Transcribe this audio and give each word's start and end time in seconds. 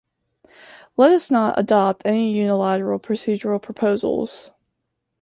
Let 0.97 1.11
us 1.11 1.29
not 1.29 1.59
adopt 1.59 2.07
any 2.07 2.31
unilateral 2.35 2.97
procedural 2.99 3.61
proposals. 3.61 4.49